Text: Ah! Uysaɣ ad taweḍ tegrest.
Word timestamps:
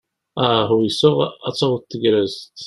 Ah! 0.45 0.67
Uysaɣ 0.77 1.17
ad 1.47 1.55
taweḍ 1.57 1.81
tegrest. 1.85 2.55